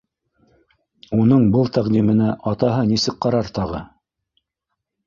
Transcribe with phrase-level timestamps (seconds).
[1.17, 3.87] Улының был тәҡдименә атаһы нисек ҡарар тағы?